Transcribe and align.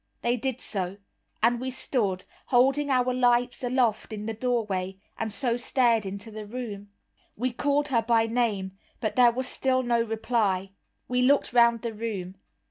They 0.23 0.35
did 0.35 0.61
so, 0.61 0.97
and 1.43 1.59
we 1.61 1.69
stood, 1.69 2.23
holding 2.47 2.89
our 2.89 3.13
lights 3.13 3.63
aloft, 3.63 4.11
in 4.11 4.25
the 4.25 4.33
doorway, 4.33 4.97
and 5.15 5.31
so 5.31 5.57
stared 5.57 6.07
into 6.07 6.31
the 6.31 6.43
room. 6.47 6.89
We 7.35 7.53
called 7.53 7.89
her 7.89 8.01
by 8.01 8.25
name; 8.25 8.75
but 8.99 9.15
there 9.15 9.31
was 9.31 9.47
still 9.47 9.83
no 9.83 10.01
reply. 10.01 10.71
We 11.07 11.21
looked 11.21 11.53
round 11.53 11.83
the 11.83 11.93
room. 11.93 12.37